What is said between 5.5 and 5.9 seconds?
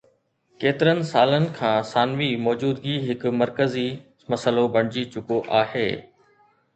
آهي